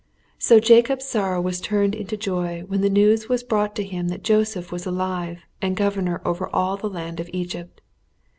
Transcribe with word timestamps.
So 0.39 0.59
Jacob's 0.59 1.05
sorrow 1.05 1.39
was 1.39 1.61
turned 1.61 1.93
into 1.93 2.17
joy 2.17 2.63
when 2.67 2.81
the 2.81 2.89
news 2.89 3.29
was 3.29 3.43
brought 3.43 3.75
to 3.75 3.83
him 3.83 4.07
that 4.07 4.23
Joseph 4.23 4.71
was 4.71 4.87
alive 4.87 5.43
and 5.61 5.73
was 5.77 5.77
governor 5.77 6.23
over 6.25 6.49
all 6.49 6.75
the 6.75 6.89
land 6.89 7.19
of 7.19 7.29
Egypt. 7.31 7.81